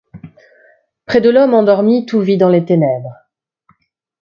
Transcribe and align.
Près 1.05 1.21
de 1.21 1.29
l'homme 1.29 1.53
endormi 1.53 2.07
tout 2.07 2.21
vit 2.21 2.37
dans 2.39 2.49
les 2.49 2.65
ténèbres. 2.65 3.15